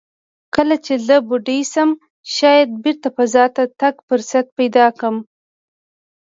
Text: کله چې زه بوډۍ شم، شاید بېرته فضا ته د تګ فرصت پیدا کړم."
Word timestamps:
کله 0.55 0.75
چې 0.85 0.93
زه 1.07 1.15
بوډۍ 1.27 1.61
شم، 1.71 1.89
شاید 2.35 2.69
بېرته 2.83 3.07
فضا 3.17 3.45
ته 3.55 3.63
د 3.69 3.73
تګ 3.79 3.95
فرصت 4.07 4.45
پیدا 4.57 4.85
کړم." 4.99 5.15